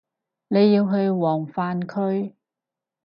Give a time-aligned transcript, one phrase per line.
[0.47, 2.33] 你要去黃泛區